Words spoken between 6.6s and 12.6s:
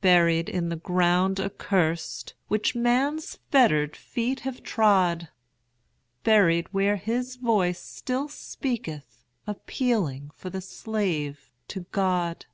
where his voice still speaketh, Appealing for the slave to God.